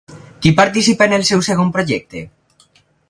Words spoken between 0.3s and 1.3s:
Qui participa en el